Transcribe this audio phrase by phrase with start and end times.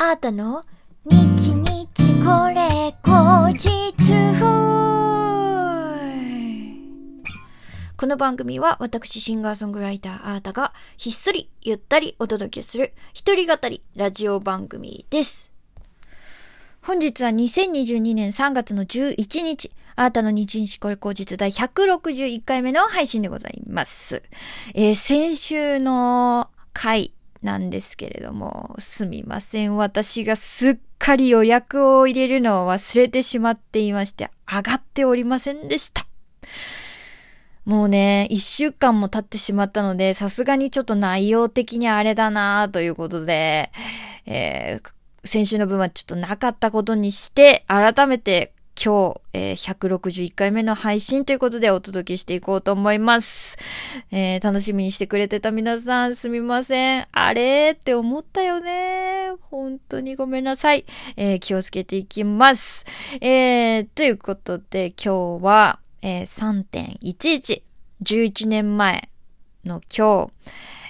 [0.00, 0.62] あーたの？
[1.06, 1.54] 日日
[2.24, 3.68] これ後日
[7.96, 15.52] この番組は私シンガーソングライターあーたがひっそりゆったりお届けする一人語りラジオ番組です。
[16.80, 24.22] 本日は2022年3月の11日、あーたの日日これ後日第161回目の配信でございます。
[24.76, 27.12] えー先週の回
[27.42, 29.76] なんですけれども、すみません。
[29.76, 36.06] 私がすっかり予約を入れるのを忘れてしまっていまして、上がっておりませんでした。
[37.64, 43.70] もうね、一週間も経ってしまったので、さすがにちょっと内容的にあれだなということで、
[44.26, 44.92] えー
[45.24, 53.58] 先週の分はちょっとなかったことにして、改めて今日、えー161回目の配信ということでお届けしていこうと思います。
[54.12, 57.08] えー楽しみにしてくれてた皆さんすみません。
[57.10, 57.72] あれ？
[57.72, 59.32] って思ったよね。
[59.50, 60.84] 本当にごめんなさい。
[61.16, 62.86] えー気をつけていきます。
[63.20, 66.64] えーということで今日は、えー
[67.02, 67.62] 3.11、
[68.04, 69.08] 11年前
[69.64, 70.30] の今日、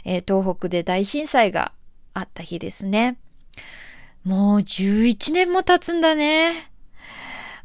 [0.05, 1.72] えー東北で大震災が
[2.12, 3.16] あった日ですね。
[4.25, 6.70] もう11年も経つんだね。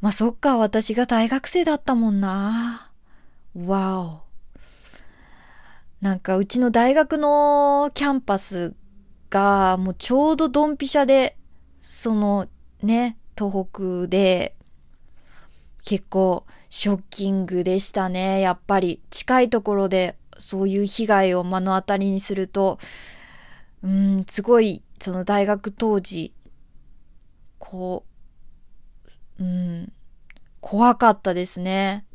[0.03, 2.91] まあ、そっか、私が大学生だったもんな。
[3.55, 4.21] わお。
[6.01, 8.75] なんか、うちの大学のキャンパス
[9.29, 11.37] が、もうちょうどドンピシャで、
[11.79, 12.49] その
[12.81, 14.57] ね、東北で、
[15.85, 18.41] 結構ショッキングでしたね。
[18.41, 22.77] やっぱり近いところでそういう被害を目の当たりにすると、
[23.83, 26.33] うん、すごい、その大学当時、
[27.57, 28.12] こう、
[29.39, 29.91] うん、
[30.61, 32.05] 怖かったですね。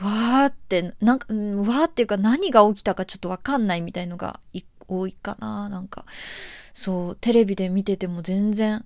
[0.00, 5.68] わーって、なんか、わーっていうか何が起きたかちょっとわかんないみたいのがい多いかな。
[5.68, 6.04] なんか、
[6.72, 8.84] そう、テレビで見てても全然、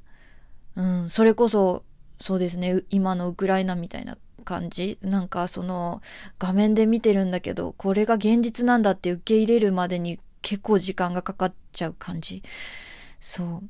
[0.77, 1.85] うん、それこそ、
[2.21, 6.03] そうですね、今のウクライナみたいな感じなんかその
[6.39, 12.43] 画面で見てるんだけど、これが現実なんだって受け入れるまでに結構時間がかかっちゃう感じ。
[13.21, 13.63] そう。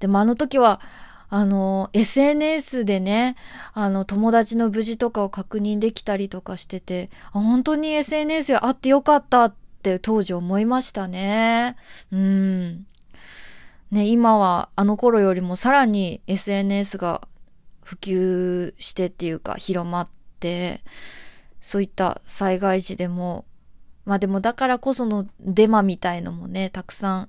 [0.00, 0.80] でもあの時は、
[1.28, 3.36] あの、SNS でね、
[3.72, 11.76] あの、友達の無事とかを確認できたりとかしてて、あ本当に SNS があってよかったって当時思いましたね。
[12.12, 12.86] うん。
[13.90, 17.26] ね、今はあの頃よりもさらに SNS が
[17.82, 20.10] 普及してっていうか広まっ
[20.40, 20.80] て、
[21.60, 23.44] そういった災害時でも、
[24.04, 27.28] まあでもだからこそのデマみたいのもね、たくさん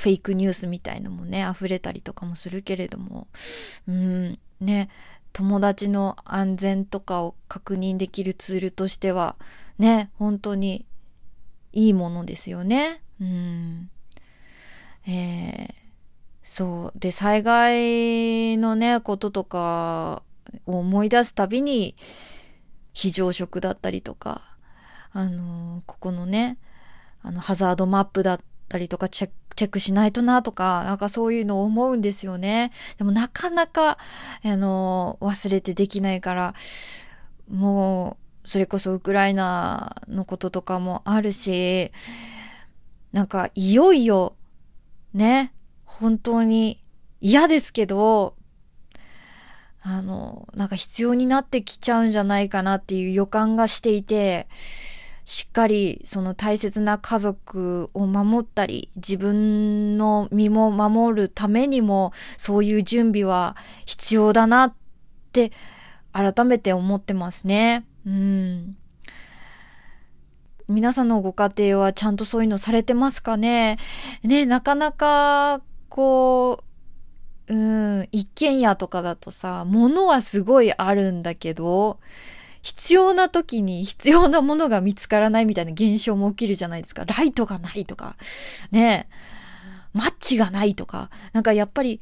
[0.00, 3.28] フェイクニュースみたいのもね、溢れたりとかもするけれども、
[3.86, 4.88] うん、ね、
[5.34, 9.36] 友達の安全とかを確認できるツールとしては、
[9.78, 10.86] ね、本当に
[11.72, 13.02] いいものですよね。
[13.20, 13.90] うん。
[15.06, 15.80] えー
[16.42, 16.98] そう。
[16.98, 20.22] で、災害のね、こととか
[20.66, 21.94] を思い出すたびに、
[22.92, 24.56] 非常食だったりとか、
[25.12, 26.58] あのここのね、
[27.22, 32.72] あの、ハザードマップだったりとかチェック、チェックしないとなとか、なんかそういうのを思うんですよね。
[32.96, 33.98] でもなかなか、
[34.42, 36.54] あの忘れてできないから、
[37.50, 41.92] もう、それこそウクライナのこととかもあるし、
[43.12, 44.34] なんかいよいよ、
[45.12, 45.52] ね、
[45.84, 46.80] 本当に
[47.20, 48.36] 嫌ですけど、
[49.82, 54.48] あの、なんか必要になってきちゃうんじゃないかなっていう予感がしていて、
[55.30, 63.54] しっかりその大切な家族を守ったり、自分の身も守るためにも、そういう準備は
[63.86, 64.74] 必要だなっ
[65.30, 65.52] て
[66.12, 67.86] 改めて思ってますね。
[68.04, 68.76] うん。
[70.66, 73.78] 皆さんのご家庭はちゃんとそういうのされてますかね？
[74.24, 76.64] ね、なかなか、こ
[77.46, 77.56] う、う
[78.00, 82.00] ん、一軒家とかだとさ、物はすごいあるんだけど、
[82.62, 87.04] 必要な時に必要なものが見つからないみたいな現象も起きるじゃないですか。
[87.04, 88.16] ライトがないとか、
[88.70, 89.08] ね
[89.92, 92.00] マッチがないとか、なんかやっぱり、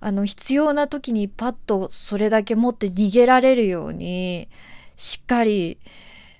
[0.00, 4.48] あの、必要な時にパッとそれだけ持って逃げられるように、
[4.96, 5.78] しっかり、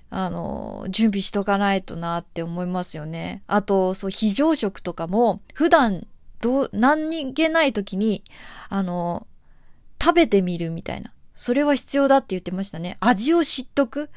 [0.09, 3.43] あの、準備しとかないとなって思いますよね。
[3.47, 6.07] あと、そう、非常食とかも、普段、
[6.41, 8.23] どう、何気ない時に、
[8.69, 9.27] あの、
[10.01, 11.13] 食べてみるみたいな。
[11.39, 12.97] それは必要だって言ってましたね。
[12.99, 14.09] 味を知っとく。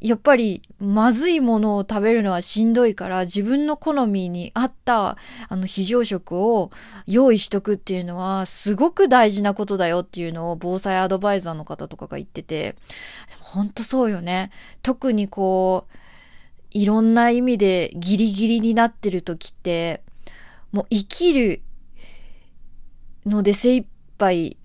[0.00, 5.16] やっぱり、まずいものを食べるのはしんどいから、自分の好みに合った、
[5.48, 6.70] あの、非常食を
[7.08, 12.76] 用意しとくっていうのは、すごく大事なことだよっていうのを、防災アドバイザーの方とかが言ってて、
[13.28, 14.52] でも本当そうよね。
[14.82, 15.96] 特にこう、
[16.70, 20.04] いろんな意味でギリギリになってる時って、
[20.70, 21.62] もう生きる
[23.24, 23.86] ので精一
[24.18, 24.56] 杯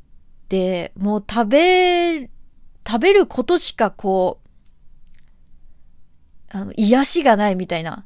[0.51, 2.29] で、もう食べ、
[2.85, 4.49] 食べることしかこう、
[6.49, 8.05] あの、癒しがないみたいな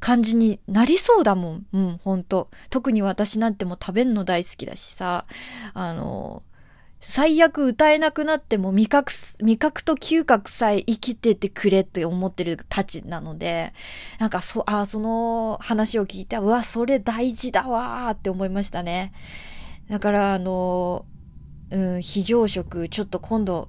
[0.00, 1.66] 感じになりそうだもん。
[1.72, 2.50] うん、ほんと。
[2.70, 5.26] 特に私なんてもう食べんの大好きだしさ、
[5.74, 6.42] あの、
[7.00, 9.12] 最悪歌えなくなっても味覚、
[9.44, 13.72] 味覚と嗅覚さえ生きててくれって思ってるたちなので、
[14.18, 19.12] なんかそ、ああ、その話を聞いて、うわ、それ大事だわーって思いましたね。
[19.88, 21.06] だから、あの、
[21.70, 23.68] うん、非常食、ちょっと今度、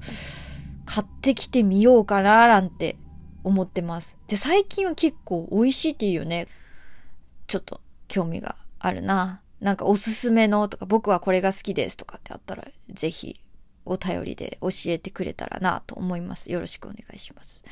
[0.86, 2.98] 買ってきてみようかな、なんて
[3.44, 4.18] 思ってます。
[4.28, 6.48] で、最近は結構美味しいっていうよね。
[7.48, 9.42] ちょっと興味があるな。
[9.60, 13.40] なんかおすすめのとか、僕はこれが好きですとかってあったら、ぜひ
[13.86, 16.52] お便りで教えてくれたらなと思います。
[16.52, 17.64] よろしくお願いします。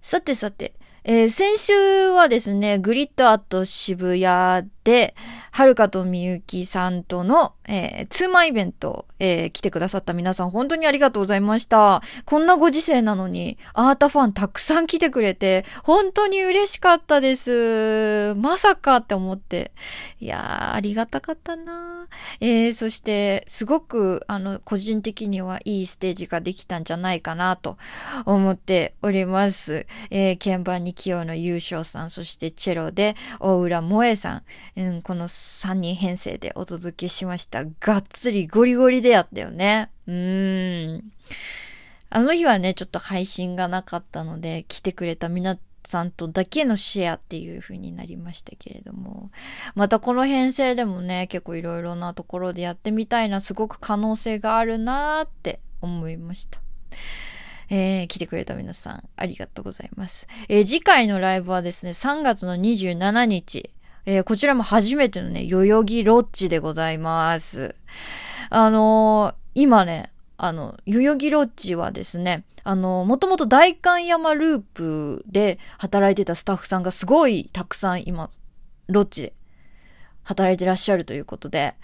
[0.00, 0.74] さてさて、
[1.04, 5.14] えー、先週はですね、グリッドアット渋谷で、
[5.52, 12.02] はるかとみゆきさんとの、えー、ツーマンイベント、えー、来てくださった皆さん本当にありがとうございました。
[12.24, 18.34] こんなご時世なのに、アータファンたくさん来てくれて、本当に嬉しかったです。
[18.34, 19.70] まさかって思って。
[20.18, 22.08] いやー、ありがたかったな
[22.40, 27.78] えー、そして、すごく、あの、個人的にはいいステージができたんじゃないかなと
[28.24, 29.86] 思っております。
[30.10, 34.42] えー、鍵盤に清野優勝さん、そしてチェロで大浦萌えさん、
[34.80, 37.66] うん、この3人編成でお届けしました。
[37.66, 39.90] がっつりゴリゴリでやったよね。
[40.06, 41.12] うーん。
[42.08, 49.30] あの日はね、ちょっと配信がなかったので、来てくれた皆さんとだけのシェアっていう風になりましたけれども、
[49.74, 56.58] またこの編成でもね、結構いろいろなところでやってみたいな、すごく可能性があるなーって思いました。
[57.68, 60.26] えー、来てくれた皆さん、ありがとうございます。
[60.48, 63.70] えー、次回のライブはですね、3月の27日、
[64.10, 67.76] えー、こちらも初めてのね、代々木ロッジでございます。
[68.48, 78.30] あのー、今ね、あの、代々木ロッジはですね、あの、もともと代官山ループで働いてたスタッフさんがすごいたくさん今、
[78.88, 79.32] ロッジで
[80.24, 81.74] 働いてらっしゃるということで、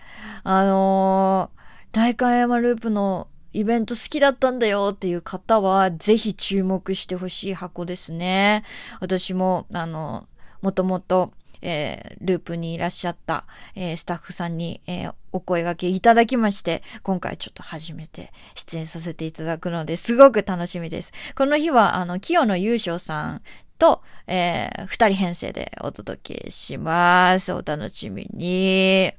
[0.43, 1.61] あのー、
[1.93, 8.65] 代官山ループのイベント好きだったんだよっていう方は、ぜひ注目してほしい箱ですね。
[8.99, 10.27] 私も、あの、
[10.61, 11.33] もともと
[11.67, 21.13] えー、ループにいらっしゃった、えー、スタッフさんに、えー、お声掛けいただきまして、今回ちょっと初めて出演させていただくので、すごく楽しみです。
[21.35, 23.43] この日は、あの、清野優勝さん
[23.79, 27.53] と、えー、二人編成でお届けします。
[27.53, 29.13] お楽しみに。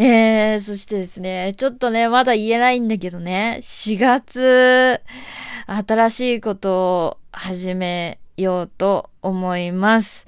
[0.00, 5.00] えー、そしてですね、ちょっとね、まだ言えないんだけどね、4月、
[5.66, 10.26] 新しいことを始めようと思います。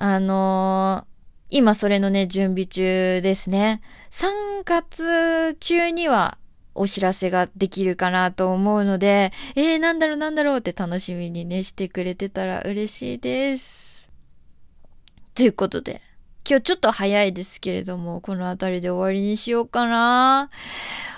[0.00, 3.82] あのー、今それのね、準備中ですね。
[4.10, 6.38] 3月中には
[6.76, 14.12] お知らせができるかなと思うので、えー、なんだろうなんだろうって楽しみにね、してくれてたら嬉しいです。
[15.34, 16.00] ということで、
[16.48, 20.50] 今日ちょっと早いですけれども、この辺りで終わりにしようかな。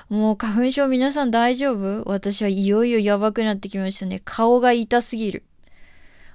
[0.09, 2.03] もう花粉症皆さん大丈夫？
[2.11, 4.23] 私はいよいよやばくなってきましたね。
[4.25, 5.45] 顔が痛すぎる。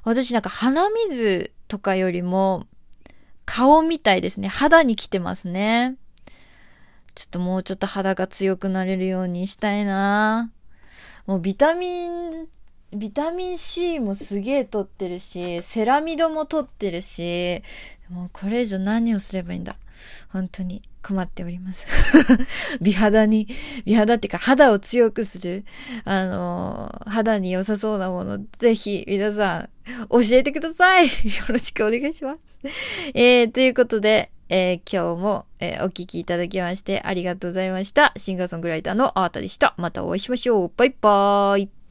[0.03, 2.67] 私なんか鼻水とかよりも、
[3.45, 4.47] 顔みたいですね。
[4.47, 5.95] 肌に来てますね。
[7.15, 10.51] ちょっともうちょっと肌が強くなれるようにしたいな
[11.25, 12.47] もうビタミン、
[12.91, 17.63] ビタミン C もすげえ取ってるし、セラミドも取ってるし、
[18.09, 19.77] もうこれ以上何をすればいいんだ。
[20.29, 21.87] 本当に困っております
[22.81, 23.47] 美肌に、
[23.85, 25.63] 美肌っていうか肌を強くする、
[26.03, 29.69] あの、肌に良さそうなもの、ぜひ皆さん
[30.09, 31.11] 教えてください よ
[31.49, 32.59] ろしくお願いします。
[33.13, 38.11] えー、ということで、えー、今日も、えー、お聴きいただきましてありがとうございました。
[38.17, 39.75] シンガーソングライターのアートでした。
[39.77, 40.71] またお会いしましょう。
[40.75, 41.84] バイバーイ。